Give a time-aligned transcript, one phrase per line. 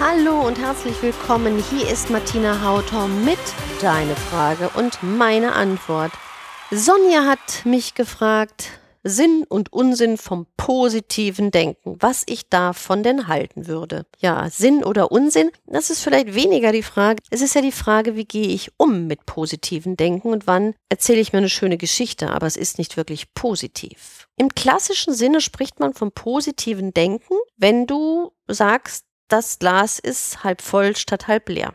[0.00, 1.62] Hallo und herzlich willkommen.
[1.70, 3.38] Hier ist Martina Hautau mit
[3.82, 6.10] Deine Frage und meine Antwort.
[6.70, 8.70] Sonja hat mich gefragt,
[9.02, 14.06] Sinn und Unsinn vom positiven Denken, was ich davon denn halten würde.
[14.20, 17.22] Ja, Sinn oder Unsinn, das ist vielleicht weniger die Frage.
[17.28, 21.20] Es ist ja die Frage, wie gehe ich um mit positiven Denken und wann erzähle
[21.20, 24.28] ich mir eine schöne Geschichte, aber es ist nicht wirklich positiv.
[24.38, 30.60] Im klassischen Sinne spricht man vom positiven Denken, wenn du sagst, das Glas ist halb
[30.60, 31.74] voll statt halb leer.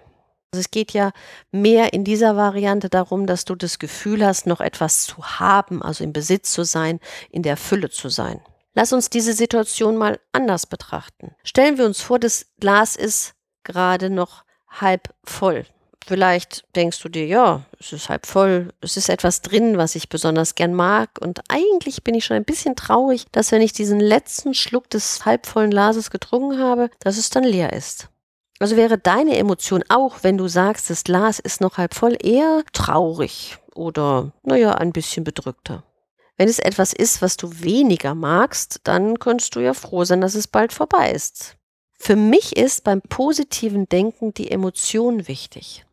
[0.51, 1.11] Also es geht ja
[1.51, 6.03] mehr in dieser Variante darum, dass du das Gefühl hast, noch etwas zu haben, also
[6.03, 8.41] im Besitz zu sein, in der Fülle zu sein.
[8.73, 11.35] Lass uns diese Situation mal anders betrachten.
[11.43, 13.33] Stellen wir uns vor, das Glas ist
[13.63, 15.65] gerade noch halb voll.
[16.07, 20.07] Vielleicht denkst du dir, ja, es ist halb voll, es ist etwas drin, was ich
[20.07, 21.09] besonders gern mag.
[21.19, 25.25] Und eigentlich bin ich schon ein bisschen traurig, dass wenn ich diesen letzten Schluck des
[25.25, 28.09] halbvollen Glases getrunken habe, dass es dann leer ist.
[28.59, 32.63] Also wäre deine Emotion auch, wenn du sagst, das Glas ist noch halb voll, eher
[32.71, 35.83] traurig oder, naja, ein bisschen bedrückter.
[36.37, 40.35] Wenn es etwas ist, was du weniger magst, dann könntest du ja froh sein, dass
[40.35, 41.57] es bald vorbei ist.
[41.97, 45.84] Für mich ist beim positiven Denken die Emotion wichtig.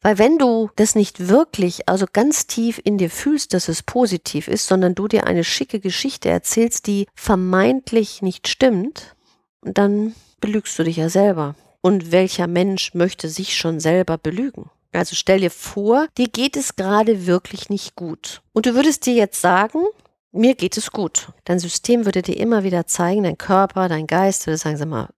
[0.00, 4.46] Weil wenn du das nicht wirklich, also ganz tief in dir fühlst, dass es positiv
[4.46, 9.16] ist, sondern du dir eine schicke Geschichte erzählst, die vermeintlich nicht stimmt,
[9.62, 11.56] dann belügst du dich ja selber.
[11.80, 14.70] Und welcher Mensch möchte sich schon selber belügen?
[14.92, 18.42] Also stell dir vor, dir geht es gerade wirklich nicht gut.
[18.52, 19.84] Und du würdest dir jetzt sagen,
[20.32, 21.28] mir geht es gut.
[21.44, 25.08] Dein System würde dir immer wieder zeigen, dein Körper, dein Geist würde sagen, sag mal,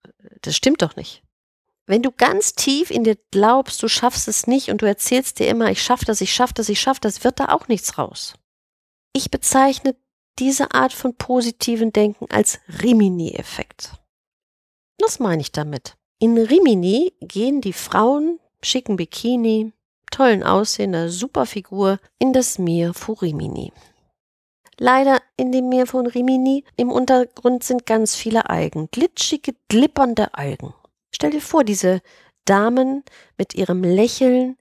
[0.43, 1.23] das stimmt doch nicht.
[1.91, 5.49] Wenn du ganz tief in dir glaubst, du schaffst es nicht und du erzählst dir
[5.49, 8.35] immer, ich schaffe das, ich schaffe das, ich schaffe das, wird da auch nichts raus.
[9.13, 9.97] Ich bezeichne
[10.39, 13.95] diese Art von positiven Denken als Rimini-Effekt.
[15.03, 15.97] Was meine ich damit?
[16.21, 19.73] In Rimini gehen die Frauen, schicken Bikini,
[20.13, 23.73] tollen Aussehender, super Figur in das Meer vor Rimini.
[24.79, 30.73] Leider in dem Meer von Rimini im Untergrund sind ganz viele Algen, glitschige, glippernde Algen.
[31.11, 32.01] Stell dir vor, diese
[32.45, 33.05] Damen
[33.37, 34.57] mit ihrem Lächeln,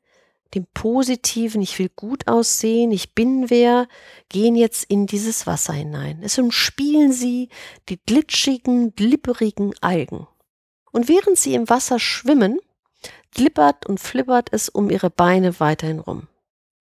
[0.55, 3.87] dem Positiven, ich will gut aussehen, ich bin wer,
[4.29, 6.21] gehen jetzt in dieses Wasser hinein.
[6.23, 7.49] Es umspielen sie
[7.88, 10.27] die glitschigen, glipperigen Algen.
[10.91, 12.59] Und während sie im Wasser schwimmen,
[13.31, 16.27] glippert und flippert es um ihre Beine weiterhin rum.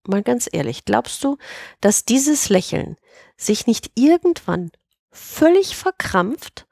[0.08, 1.38] Mal ganz ehrlich, glaubst du,
[1.82, 2.98] dass dieses Lächeln
[3.36, 4.72] sich nicht irgendwann
[5.12, 6.68] völlig verkrampft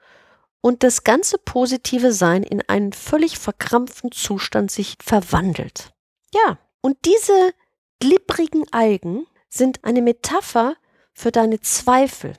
[0.67, 5.93] und das ganze positive Sein in einen völlig verkrampften Zustand sich verwandelt.
[6.33, 7.53] Ja, und diese
[8.01, 10.75] glibbrigen Algen sind eine Metapher
[11.13, 12.33] für deine Zweifel,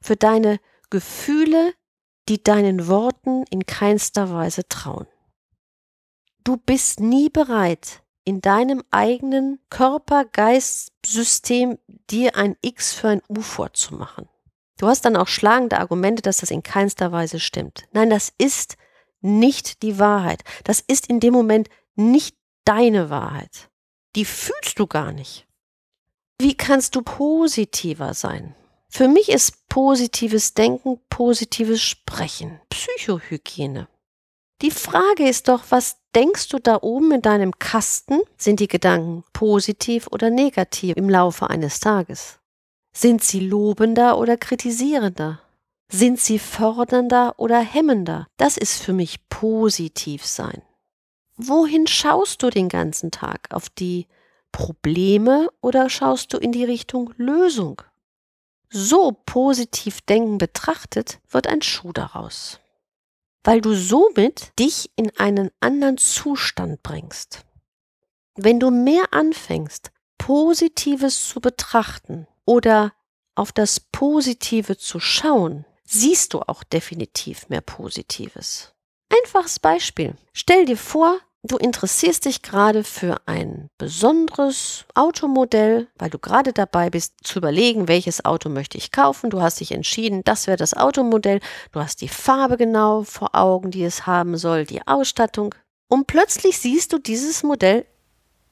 [0.00, 1.74] für deine Gefühle,
[2.28, 5.08] die deinen Worten in keinster Weise trauen.
[6.44, 14.28] Du bist nie bereit, in deinem eigenen Körper-Geist-System dir ein X für ein U vorzumachen.
[14.78, 17.84] Du hast dann auch schlagende Argumente, dass das in keinster Weise stimmt.
[17.92, 18.76] Nein, das ist
[19.20, 20.42] nicht die Wahrheit.
[20.64, 23.70] Das ist in dem Moment nicht deine Wahrheit.
[24.16, 25.46] Die fühlst du gar nicht.
[26.40, 28.54] Wie kannst du positiver sein?
[28.88, 33.88] Für mich ist positives Denken positives Sprechen, Psychohygiene.
[34.62, 38.20] Die Frage ist doch, was denkst du da oben in deinem Kasten?
[38.36, 42.38] Sind die Gedanken positiv oder negativ im Laufe eines Tages?
[42.96, 45.40] Sind sie lobender oder kritisierender?
[45.90, 48.28] Sind sie fördernder oder hemmender?
[48.36, 50.62] Das ist für mich positiv sein.
[51.36, 53.48] Wohin schaust du den ganzen Tag?
[53.50, 54.06] Auf die
[54.52, 57.82] Probleme oder schaust du in die Richtung Lösung?
[58.70, 62.60] So positiv denken betrachtet, wird ein Schuh daraus.
[63.42, 67.44] Weil du somit dich in einen anderen Zustand bringst.
[68.36, 72.92] Wenn du mehr anfängst, Positives zu betrachten, oder
[73.34, 78.72] auf das Positive zu schauen, siehst du auch definitiv mehr Positives.
[79.10, 80.14] Einfaches Beispiel.
[80.32, 86.90] Stell dir vor, du interessierst dich gerade für ein besonderes Automodell, weil du gerade dabei
[86.90, 89.30] bist zu überlegen, welches Auto möchte ich kaufen.
[89.30, 91.40] Du hast dich entschieden, das wäre das Automodell.
[91.72, 95.54] Du hast die Farbe genau vor Augen, die es haben soll, die Ausstattung.
[95.88, 97.84] Und plötzlich siehst du dieses Modell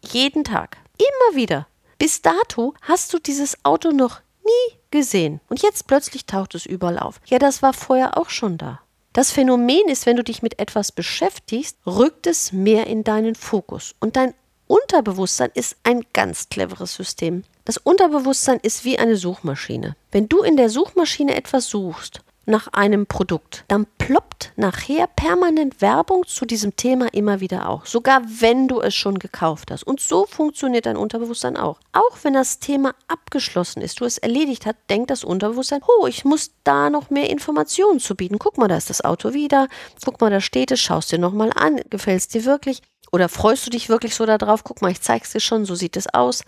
[0.02, 1.66] jeden Tag Immer wieder.
[2.02, 5.40] Bis dato hast du dieses Auto noch nie gesehen.
[5.48, 7.20] Und jetzt plötzlich taucht es überall auf.
[7.26, 8.80] Ja, das war vorher auch schon da.
[9.12, 13.94] Das Phänomen ist, wenn du dich mit etwas beschäftigst, rückt es mehr in deinen Fokus.
[14.00, 14.34] Und dein
[14.66, 17.44] Unterbewusstsein ist ein ganz cleveres System.
[17.64, 19.94] Das Unterbewusstsein ist wie eine Suchmaschine.
[20.10, 26.26] Wenn du in der Suchmaschine etwas suchst nach einem Produkt, dann ploppt nachher permanent Werbung
[26.26, 29.84] zu diesem Thema immer wieder auch, sogar wenn du es schon gekauft hast.
[29.84, 31.78] Und so funktioniert dein Unterbewusstsein auch.
[31.92, 36.24] Auch wenn das Thema abgeschlossen ist, du es erledigt hast, denkt das Unterbewusstsein, oh, ich
[36.24, 38.38] muss da noch mehr Informationen zu bieten.
[38.38, 39.68] Guck mal, da ist das Auto wieder.
[40.04, 41.80] Guck mal, da steht es, schaust dir nochmal an.
[41.90, 42.82] Gefällt es dir wirklich?
[43.12, 44.64] Oder freust du dich wirklich so darauf?
[44.64, 46.42] Guck mal, ich zeig's dir schon, so sieht es aus.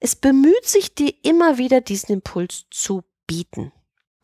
[0.00, 3.72] Es bemüht sich dir immer wieder, diesen Impuls zu bieten.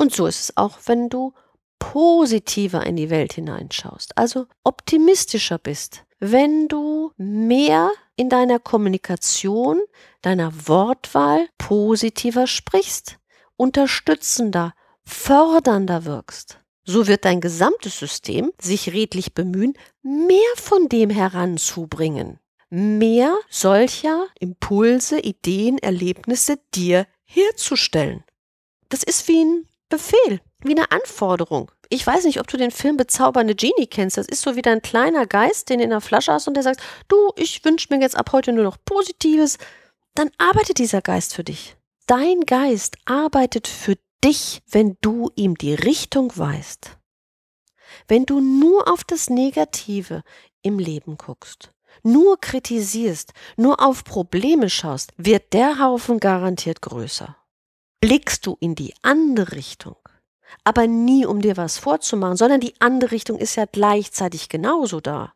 [0.02, 1.32] Und so ist es auch, wenn du
[1.78, 9.80] positiver in die Welt hineinschaust, also optimistischer bist, wenn du mehr in deiner Kommunikation,
[10.20, 13.18] deiner Wortwahl positiver sprichst,
[13.56, 16.58] unterstützender, fördernder wirkst.
[16.82, 22.40] So wird dein gesamtes System sich redlich bemühen, mehr von dem heranzubringen,
[22.70, 28.24] mehr solcher Impulse, Ideen, Erlebnisse dir herzustellen.
[28.88, 31.70] Das ist wie ein Befehl, wie eine Anforderung.
[31.90, 34.16] Ich weiß nicht, ob du den Film Bezaubernde Genie kennst.
[34.16, 36.62] Das ist so wie dein kleiner Geist, den du in der Flasche hast und der
[36.62, 39.58] sagt, du, ich wünsche mir jetzt ab heute nur noch Positives.
[40.14, 41.76] Dann arbeitet dieser Geist für dich.
[42.06, 46.96] Dein Geist arbeitet für dich, wenn du ihm die Richtung weißt.
[48.08, 50.22] Wenn du nur auf das Negative
[50.62, 51.70] im Leben guckst,
[52.02, 57.36] nur kritisierst, nur auf Probleme schaust, wird der Haufen garantiert größer
[58.02, 59.96] blickst du in die andere Richtung,
[60.64, 65.34] aber nie um dir was vorzumachen, sondern die andere Richtung ist ja gleichzeitig genauso da.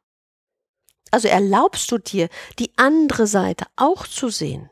[1.13, 2.29] Also erlaubst du dir,
[2.59, 4.69] die andere Seite auch zu sehen,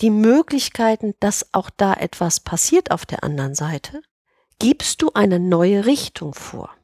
[0.00, 4.00] die Möglichkeiten, dass auch da etwas passiert auf der anderen Seite,
[4.58, 6.74] gibst du eine neue Richtung vor.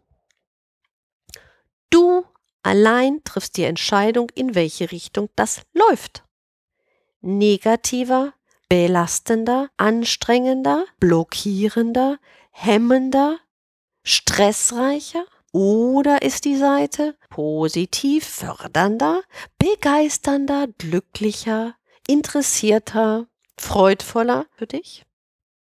[1.88, 2.23] Du
[2.62, 6.23] allein triffst die Entscheidung, in welche Richtung das läuft.
[7.23, 8.35] Negativer
[8.75, 12.19] belastender, anstrengender, blockierender,
[12.50, 13.38] hemmender,
[14.03, 15.25] stressreicher?
[15.53, 19.23] Oder ist die Seite positiv fördernder,
[19.59, 21.76] begeisternder, glücklicher,
[22.09, 25.05] interessierter, freudvoller für dich?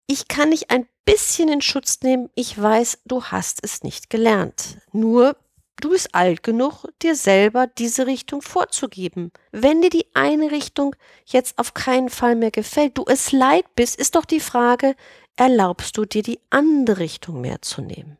[0.08, 2.30] Ich kann dich ein bisschen in Schutz nehmen.
[2.34, 4.78] Ich weiß, du hast es nicht gelernt.
[4.90, 5.36] Nur
[5.80, 9.32] Du bist alt genug, dir selber diese Richtung vorzugeben.
[9.50, 10.94] Wenn dir die eine Richtung
[11.26, 14.94] jetzt auf keinen Fall mehr gefällt, du es leid bist, ist doch die Frage,
[15.36, 18.16] erlaubst du dir die andere Richtung mehr zu nehmen?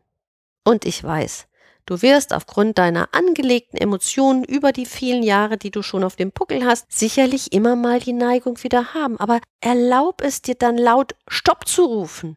[0.65, 1.47] Und ich weiß,
[1.87, 6.33] du wirst aufgrund deiner angelegten Emotionen über die vielen Jahre, die du schon auf dem
[6.33, 11.15] Puckel hast, sicherlich immer mal die Neigung wieder haben, aber erlaub es dir dann laut
[11.29, 12.37] Stopp zu rufen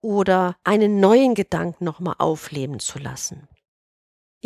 [0.00, 3.48] oder einen neuen Gedanken nochmal aufleben zu lassen.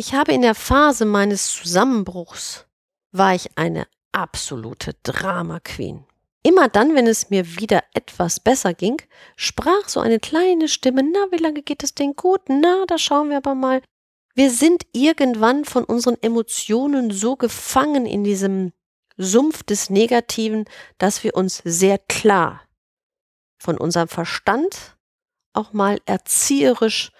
[0.01, 2.65] Ich habe in der Phase meines Zusammenbruchs
[3.11, 6.05] war ich eine absolute Drama Queen.
[6.41, 9.01] Immer dann, wenn es mir wieder etwas besser ging,
[9.35, 12.43] sprach so eine kleine Stimme, na, wie lange geht es denn gut?
[12.47, 13.81] Na, da schauen wir aber mal.
[14.35, 18.71] Wir sind irgendwann von unseren Emotionen so gefangen in diesem
[19.17, 20.63] Sumpf des Negativen,
[20.97, 22.61] dass wir uns sehr klar
[23.61, 24.95] von unserem Verstand
[25.51, 27.11] auch mal erzieherisch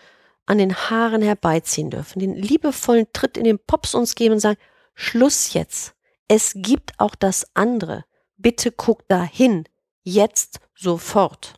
[0.49, 4.57] an den Haaren herbeiziehen dürfen, den liebevollen Tritt in den Pops uns geben und sagen,
[4.95, 5.93] Schluss jetzt.
[6.27, 8.03] Es gibt auch das andere.
[8.35, 9.65] Bitte guck dahin.
[10.03, 11.53] Jetzt sofort.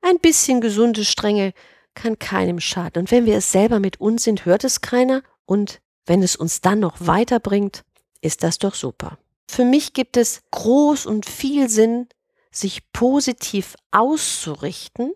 [0.00, 1.54] Ein bisschen gesunde Strenge
[1.94, 3.02] kann keinem schaden.
[3.02, 5.22] Und wenn wir es selber mit uns sind, hört es keiner.
[5.46, 7.84] Und wenn es uns dann noch weiterbringt,
[8.20, 9.18] ist das doch super.
[9.48, 12.08] Für mich gibt es groß und viel Sinn,
[12.50, 15.12] sich positiv auszurichten,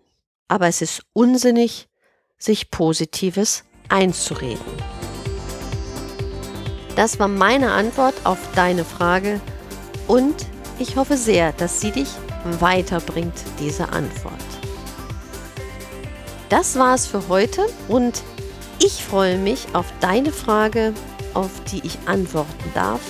[0.47, 1.89] aber es ist unsinnig,
[2.37, 4.65] sich Positives einzureden.
[6.95, 9.39] Das war meine Antwort auf deine Frage
[10.07, 10.35] und
[10.79, 12.09] ich hoffe sehr, dass sie dich
[12.59, 14.33] weiterbringt, diese Antwort.
[16.49, 18.23] Das war es für heute und
[18.79, 20.93] ich freue mich auf deine Frage,
[21.33, 23.01] auf die ich antworten darf,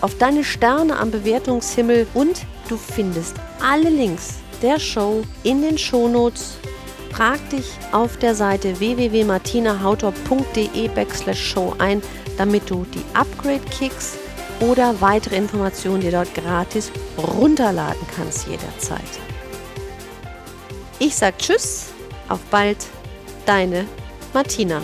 [0.00, 6.58] auf deine Sterne am Bewertungshimmel und du findest alle Links der Show in den Shownotes
[7.14, 12.02] Trag dich auf der Seite www.martinahautor.de backslash show ein,
[12.36, 14.16] damit du die Upgrade-Kicks
[14.58, 18.98] oder weitere Informationen dir dort gratis runterladen kannst jederzeit.
[20.98, 21.92] Ich sag Tschüss,
[22.28, 22.78] auf bald,
[23.46, 23.86] deine
[24.32, 24.82] Martina.